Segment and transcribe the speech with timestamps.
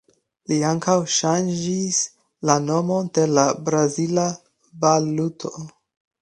[0.51, 1.99] Li ankaŭ ŝanĝis
[2.51, 4.25] la nomon de la brazila
[4.87, 5.55] valuto.